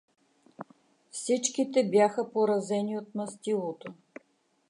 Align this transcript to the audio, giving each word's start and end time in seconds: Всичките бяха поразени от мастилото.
Всичките 1.11 1.89
бяха 1.89 2.31
поразени 2.31 2.97
от 2.97 3.15
мастилото. 3.15 3.93